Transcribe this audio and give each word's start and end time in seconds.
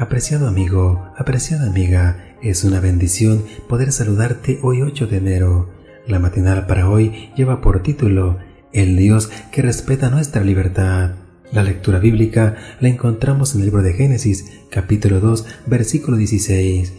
Apreciado 0.00 0.48
amigo, 0.48 1.12
apreciada 1.18 1.66
amiga, 1.66 2.34
es 2.40 2.64
una 2.64 2.80
bendición 2.80 3.44
poder 3.68 3.92
saludarte 3.92 4.58
hoy 4.62 4.80
8 4.80 5.06
de 5.06 5.18
enero. 5.18 5.68
La 6.06 6.18
matinal 6.18 6.66
para 6.66 6.88
hoy 6.88 7.28
lleva 7.36 7.60
por 7.60 7.82
título 7.82 8.38
El 8.72 8.96
Dios 8.96 9.30
que 9.52 9.60
respeta 9.60 10.08
nuestra 10.08 10.42
libertad. 10.42 11.16
La 11.52 11.62
lectura 11.62 11.98
bíblica 11.98 12.56
la 12.80 12.88
encontramos 12.88 13.54
en 13.54 13.60
el 13.60 13.66
libro 13.66 13.82
de 13.82 13.92
Génesis, 13.92 14.50
capítulo 14.70 15.20
2, 15.20 15.44
versículo 15.66 16.16
16. 16.16 16.94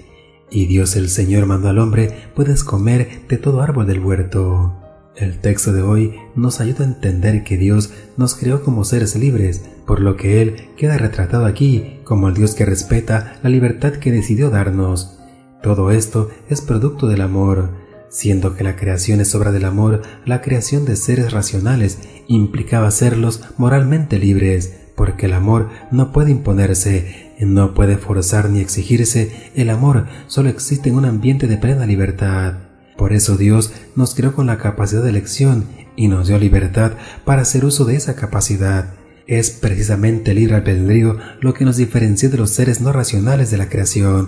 Y 0.51 0.67
Dios 0.67 0.95
el 0.95 1.09
Señor 1.09 1.47
mandó 1.47 1.69
al 1.69 1.79
hombre, 1.79 2.13
puedes 2.35 2.63
comer 2.63 3.25
de 3.27 3.37
todo 3.37 3.63
árbol 3.63 3.87
del 3.87 4.01
huerto. 4.01 4.80
El 5.15 5.39
texto 5.39 5.73
de 5.73 5.81
hoy 5.81 6.15
nos 6.35 6.61
ayuda 6.61 6.85
a 6.85 6.87
entender 6.87 7.43
que 7.43 7.57
Dios 7.57 7.91
nos 8.15 8.33
creó 8.33 8.63
como 8.63 8.85
seres 8.85 9.15
libres, 9.17 9.61
por 9.85 9.99
lo 9.99 10.15
que 10.15 10.41
Él 10.41 10.69
queda 10.77 10.97
retratado 10.97 11.45
aquí 11.45 11.99
como 12.05 12.29
el 12.29 12.33
Dios 12.33 12.55
que 12.55 12.65
respeta 12.65 13.37
la 13.43 13.49
libertad 13.49 13.93
que 13.93 14.11
decidió 14.11 14.49
darnos. 14.49 15.19
Todo 15.61 15.91
esto 15.91 16.29
es 16.49 16.61
producto 16.61 17.07
del 17.07 17.21
amor. 17.21 17.71
Siendo 18.09 18.55
que 18.55 18.63
la 18.63 18.77
creación 18.77 19.19
es 19.19 19.35
obra 19.35 19.51
del 19.51 19.65
amor, 19.65 20.01
la 20.25 20.41
creación 20.41 20.85
de 20.85 20.95
seres 20.95 21.31
racionales 21.31 21.99
implicaba 22.27 22.89
serlos 22.91 23.43
moralmente 23.57 24.17
libres, 24.17 24.73
porque 24.95 25.25
el 25.25 25.33
amor 25.33 25.69
no 25.91 26.11
puede 26.11 26.31
imponerse, 26.31 27.33
no 27.39 27.73
puede 27.73 27.97
forzar 27.97 28.49
ni 28.49 28.59
exigirse, 28.59 29.51
el 29.55 29.69
amor 29.69 30.07
solo 30.27 30.49
existe 30.49 30.89
en 30.89 30.95
un 30.95 31.05
ambiente 31.05 31.47
de 31.47 31.57
plena 31.57 31.85
libertad. 31.85 32.70
Por 33.01 33.13
eso 33.13 33.35
Dios 33.35 33.73
nos 33.95 34.13
creó 34.13 34.35
con 34.35 34.45
la 34.45 34.59
capacidad 34.59 35.01
de 35.01 35.09
elección 35.09 35.65
y 35.95 36.07
nos 36.07 36.27
dio 36.27 36.37
libertad 36.37 36.91
para 37.25 37.41
hacer 37.41 37.65
uso 37.65 37.83
de 37.83 37.95
esa 37.95 38.13
capacidad. 38.15 38.93
Es 39.25 39.49
precisamente 39.49 40.29
el 40.29 40.37
libre 40.37 40.57
albedrío 40.57 41.17
lo 41.39 41.55
que 41.55 41.65
nos 41.65 41.77
diferencia 41.77 42.29
de 42.29 42.37
los 42.37 42.51
seres 42.51 42.79
no 42.79 42.91
racionales 42.91 43.49
de 43.49 43.57
la 43.57 43.69
creación, 43.69 44.27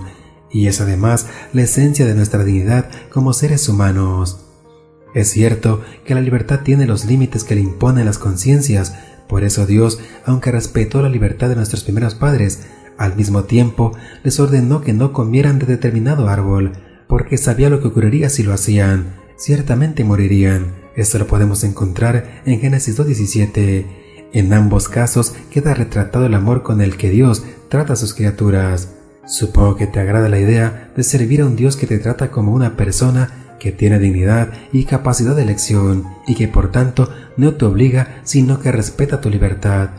y 0.51 0.65
es 0.65 0.81
además 0.81 1.27
la 1.53 1.61
esencia 1.61 2.07
de 2.07 2.15
nuestra 2.15 2.43
dignidad 2.43 2.89
como 3.11 3.33
seres 3.33 3.69
humanos. 3.69 4.43
Es 5.13 5.29
cierto 5.29 5.83
que 6.03 6.15
la 6.15 6.21
libertad 6.21 6.61
tiene 6.63 6.87
los 6.87 7.05
límites 7.05 7.43
que 7.43 7.53
le 7.53 7.61
imponen 7.61 8.05
las 8.05 8.17
conciencias, 8.17 8.95
por 9.29 9.43
eso 9.43 9.67
Dios, 9.67 9.99
aunque 10.25 10.51
respetó 10.51 11.03
la 11.03 11.09
libertad 11.09 11.47
de 11.47 11.55
nuestros 11.55 11.83
primeros 11.83 12.15
padres, 12.15 12.63
al 12.97 13.15
mismo 13.15 13.43
tiempo 13.43 13.95
les 14.23 14.39
ordenó 14.39 14.81
que 14.81 14.93
no 14.93 15.13
comieran 15.13 15.59
de 15.59 15.67
determinado 15.67 16.27
árbol, 16.27 16.71
porque 17.07 17.37
sabía 17.37 17.69
lo 17.69 17.81
que 17.81 17.87
ocurriría 17.87 18.29
si 18.29 18.43
lo 18.43 18.53
hacían. 18.53 19.15
Ciertamente 19.37 20.03
morirían. 20.03 20.73
Esto 20.95 21.17
lo 21.17 21.27
podemos 21.27 21.63
encontrar 21.63 22.41
en 22.45 22.59
Génesis 22.59 22.97
2.17. 22.97 23.85
En 24.33 24.53
ambos 24.53 24.89
casos 24.89 25.35
queda 25.51 25.73
retratado 25.73 26.25
el 26.25 26.33
amor 26.33 26.63
con 26.63 26.81
el 26.81 26.97
que 26.97 27.09
Dios 27.09 27.43
trata 27.69 27.93
a 27.93 27.95
sus 27.95 28.13
criaturas. 28.13 28.95
Supongo 29.25 29.75
que 29.75 29.87
te 29.87 29.99
agrada 29.99 30.29
la 30.29 30.39
idea 30.39 30.91
de 30.95 31.03
servir 31.03 31.41
a 31.41 31.45
un 31.45 31.55
Dios 31.55 31.77
que 31.77 31.87
te 31.87 31.99
trata 31.99 32.29
como 32.29 32.53
una 32.53 32.75
persona 32.75 33.55
que 33.59 33.71
tiene 33.71 33.97
dignidad 33.97 34.49
y 34.73 34.83
capacidad 34.83 35.35
de 35.35 35.43
elección 35.43 36.05
y 36.27 36.35
que 36.35 36.49
por 36.49 36.71
tanto 36.71 37.09
no 37.37 37.53
te 37.55 37.65
obliga 37.65 38.19
sino 38.23 38.59
que 38.59 38.71
respeta 38.71 39.21
tu 39.21 39.29
libertad. 39.29 39.91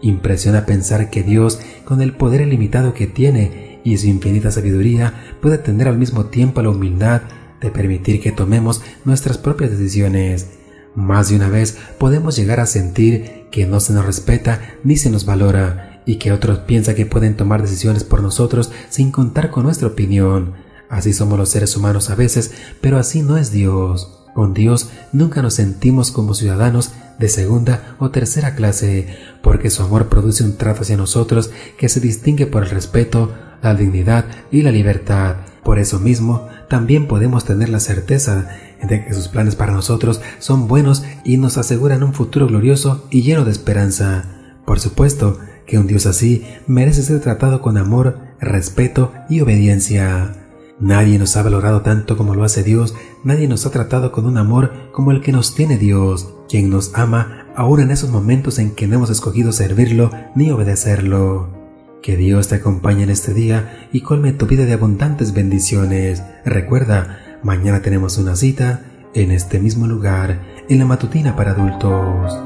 Impresiona 0.00 0.66
pensar 0.66 1.10
que 1.10 1.22
Dios, 1.22 1.60
con 1.84 2.02
el 2.02 2.14
poder 2.14 2.40
ilimitado 2.40 2.92
que 2.92 3.06
tiene 3.06 3.71
y 3.84 3.96
su 3.98 4.06
infinita 4.06 4.50
sabiduría 4.50 5.36
puede 5.40 5.58
tener 5.58 5.88
al 5.88 5.98
mismo 5.98 6.26
tiempo 6.26 6.62
la 6.62 6.70
humildad 6.70 7.22
de 7.60 7.70
permitir 7.70 8.20
que 8.20 8.32
tomemos 8.32 8.82
nuestras 9.04 9.38
propias 9.38 9.70
decisiones. 9.70 10.48
Más 10.94 11.28
de 11.28 11.36
una 11.36 11.48
vez 11.48 11.78
podemos 11.98 12.36
llegar 12.36 12.60
a 12.60 12.66
sentir 12.66 13.46
que 13.50 13.66
no 13.66 13.80
se 13.80 13.92
nos 13.92 14.04
respeta 14.04 14.60
ni 14.84 14.96
se 14.96 15.10
nos 15.10 15.24
valora 15.24 16.02
y 16.04 16.16
que 16.16 16.32
otros 16.32 16.60
piensan 16.60 16.94
que 16.94 17.06
pueden 17.06 17.36
tomar 17.36 17.62
decisiones 17.62 18.04
por 18.04 18.22
nosotros 18.22 18.70
sin 18.88 19.10
contar 19.10 19.50
con 19.50 19.64
nuestra 19.64 19.88
opinión. 19.88 20.54
Así 20.88 21.12
somos 21.12 21.38
los 21.38 21.48
seres 21.48 21.76
humanos 21.76 22.10
a 22.10 22.14
veces, 22.14 22.52
pero 22.80 22.98
así 22.98 23.22
no 23.22 23.38
es 23.38 23.52
Dios. 23.52 24.18
Con 24.34 24.54
Dios 24.54 24.90
nunca 25.12 25.42
nos 25.42 25.54
sentimos 25.54 26.10
como 26.10 26.34
ciudadanos 26.34 26.92
de 27.18 27.28
segunda 27.28 27.96
o 27.98 28.10
tercera 28.10 28.54
clase, 28.54 29.16
porque 29.42 29.70
su 29.70 29.82
amor 29.82 30.08
produce 30.08 30.42
un 30.42 30.56
trato 30.56 30.82
hacia 30.82 30.96
nosotros 30.96 31.50
que 31.78 31.88
se 31.88 32.00
distingue 32.00 32.46
por 32.46 32.64
el 32.64 32.70
respeto, 32.70 33.32
la 33.62 33.74
dignidad 33.74 34.26
y 34.50 34.62
la 34.62 34.70
libertad. 34.70 35.36
Por 35.62 35.78
eso 35.78 36.00
mismo, 36.00 36.48
también 36.68 37.06
podemos 37.06 37.44
tener 37.44 37.68
la 37.68 37.80
certeza 37.80 38.48
de 38.82 39.04
que 39.04 39.14
sus 39.14 39.28
planes 39.28 39.54
para 39.54 39.72
nosotros 39.72 40.20
son 40.38 40.66
buenos 40.66 41.04
y 41.24 41.36
nos 41.36 41.56
aseguran 41.56 42.02
un 42.02 42.14
futuro 42.14 42.46
glorioso 42.48 43.06
y 43.10 43.22
lleno 43.22 43.44
de 43.44 43.52
esperanza. 43.52 44.24
Por 44.66 44.80
supuesto 44.80 45.38
que 45.66 45.78
un 45.78 45.86
Dios 45.86 46.06
así 46.06 46.44
merece 46.66 47.02
ser 47.02 47.20
tratado 47.20 47.62
con 47.62 47.76
amor, 47.76 48.18
respeto 48.40 49.12
y 49.28 49.40
obediencia. 49.40 50.34
Nadie 50.80 51.18
nos 51.18 51.36
ha 51.36 51.42
valorado 51.44 51.82
tanto 51.82 52.16
como 52.16 52.34
lo 52.34 52.42
hace 52.42 52.64
Dios, 52.64 52.94
nadie 53.22 53.46
nos 53.46 53.66
ha 53.66 53.70
tratado 53.70 54.10
con 54.10 54.26
un 54.26 54.36
amor 54.36 54.72
como 54.92 55.12
el 55.12 55.20
que 55.20 55.30
nos 55.30 55.54
tiene 55.54 55.78
Dios, 55.78 56.34
quien 56.48 56.70
nos 56.70 56.92
ama 56.94 57.46
aún 57.54 57.80
en 57.80 57.92
esos 57.92 58.10
momentos 58.10 58.58
en 58.58 58.72
que 58.72 58.88
no 58.88 58.96
hemos 58.96 59.10
escogido 59.10 59.52
servirlo 59.52 60.10
ni 60.34 60.50
obedecerlo. 60.50 61.61
Que 62.02 62.16
Dios 62.16 62.48
te 62.48 62.56
acompañe 62.56 63.04
en 63.04 63.10
este 63.10 63.32
día 63.32 63.88
y 63.92 64.00
colme 64.00 64.32
tu 64.32 64.46
vida 64.46 64.64
de 64.64 64.72
abundantes 64.72 65.32
bendiciones. 65.32 66.20
Recuerda, 66.44 67.38
mañana 67.44 67.80
tenemos 67.80 68.18
una 68.18 68.34
cita 68.34 68.80
en 69.14 69.30
este 69.30 69.60
mismo 69.60 69.86
lugar, 69.86 70.42
en 70.68 70.80
la 70.80 70.84
matutina 70.84 71.36
para 71.36 71.52
adultos. 71.52 72.36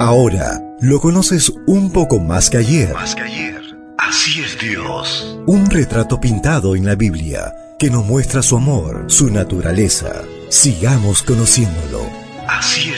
Ahora 0.00 0.60
lo 0.80 1.00
conoces 1.00 1.52
un 1.68 1.92
poco 1.92 2.18
más 2.18 2.50
que 2.50 2.56
ayer. 2.56 2.92
Más 2.94 3.14
que 3.14 3.22
ayer. 3.22 3.62
Así 3.96 4.40
es 4.40 4.58
Dios. 4.58 5.38
Un 5.46 5.70
retrato 5.70 6.20
pintado 6.20 6.74
en 6.74 6.84
la 6.84 6.96
Biblia 6.96 7.54
que 7.78 7.90
nos 7.90 8.04
muestra 8.04 8.42
su 8.42 8.56
amor, 8.56 9.04
su 9.06 9.30
naturaleza. 9.30 10.22
Sigamos 10.48 11.22
conociéndolo. 11.22 12.00
Así 12.48 12.90
es 12.90 12.96
Dios. 12.96 12.97